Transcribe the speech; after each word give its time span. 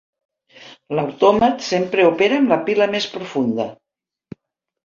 L'autòmat 0.99 1.61
sempre 1.67 2.07
opera 2.13 2.39
amb 2.43 2.55
la 2.55 2.59
pila 2.71 2.91
més 2.97 3.09
profunda. 3.15 3.69